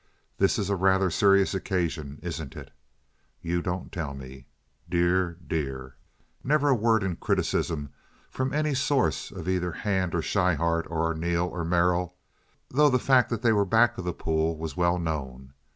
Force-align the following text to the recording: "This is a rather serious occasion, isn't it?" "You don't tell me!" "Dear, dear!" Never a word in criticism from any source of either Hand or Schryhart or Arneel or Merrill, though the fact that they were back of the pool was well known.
"This 0.39 0.57
is 0.57 0.71
a 0.71 0.75
rather 0.75 1.11
serious 1.11 1.53
occasion, 1.53 2.17
isn't 2.23 2.55
it?" 2.55 2.71
"You 3.39 3.61
don't 3.61 3.91
tell 3.91 4.15
me!" 4.15 4.47
"Dear, 4.89 5.37
dear!" 5.47 5.95
Never 6.43 6.69
a 6.69 6.73
word 6.75 7.03
in 7.03 7.17
criticism 7.17 7.91
from 8.31 8.51
any 8.51 8.73
source 8.73 9.29
of 9.29 9.47
either 9.47 9.71
Hand 9.71 10.15
or 10.15 10.23
Schryhart 10.23 10.87
or 10.89 11.05
Arneel 11.13 11.49
or 11.49 11.63
Merrill, 11.63 12.15
though 12.67 12.89
the 12.89 12.97
fact 12.97 13.29
that 13.29 13.43
they 13.43 13.53
were 13.53 13.63
back 13.63 13.95
of 13.99 14.03
the 14.05 14.11
pool 14.11 14.57
was 14.57 14.75
well 14.75 14.97
known. 14.97 15.53